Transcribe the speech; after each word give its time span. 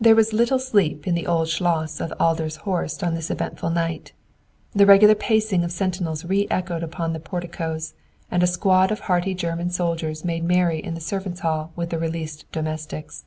There 0.00 0.14
was 0.14 0.32
little 0.32 0.60
sleep 0.60 1.04
in 1.04 1.16
the 1.16 1.26
old 1.26 1.48
schloss 1.48 1.98
of 2.00 2.12
Adler's 2.20 2.58
Horst 2.58 3.02
on 3.02 3.14
this 3.14 3.28
eventful 3.28 3.70
night. 3.70 4.12
The 4.70 4.86
regular 4.86 5.16
pacing 5.16 5.64
of 5.64 5.72
sentinels 5.72 6.22
reechoed 6.22 6.84
upon 6.84 7.12
the 7.12 7.18
porticos, 7.18 7.92
and 8.30 8.44
a 8.44 8.46
squad 8.46 8.92
of 8.92 9.00
hearty 9.10 9.34
German 9.34 9.70
soldiers 9.70 10.24
made 10.24 10.44
merry 10.44 10.78
in 10.78 10.94
the 10.94 11.00
servants' 11.00 11.40
hall 11.40 11.72
with 11.74 11.90
the 11.90 11.98
released 11.98 12.44
domestics. 12.52 13.24